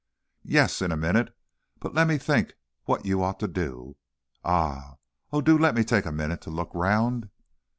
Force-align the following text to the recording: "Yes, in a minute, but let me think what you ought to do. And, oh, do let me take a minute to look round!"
"Yes, 0.41 0.81
in 0.81 0.91
a 0.91 0.97
minute, 0.97 1.31
but 1.79 1.93
let 1.93 2.07
me 2.07 2.17
think 2.17 2.55
what 2.85 3.05
you 3.05 3.21
ought 3.21 3.39
to 3.39 3.47
do. 3.47 3.97
And, 4.43 4.95
oh, 5.31 5.41
do 5.41 5.55
let 5.55 5.75
me 5.75 5.83
take 5.83 6.07
a 6.07 6.11
minute 6.11 6.41
to 6.41 6.49
look 6.49 6.71
round!" 6.73 7.29